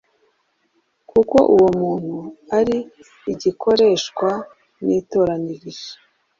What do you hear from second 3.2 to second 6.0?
igikoreshwa nitoranirije,